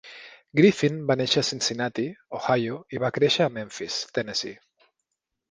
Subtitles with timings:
[0.59, 2.05] Griffin va néixer a Cincinnati,
[2.39, 4.59] Ohio, i va créixer a Memphis, Tennessee.